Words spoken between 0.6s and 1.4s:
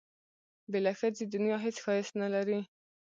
بې له ښځې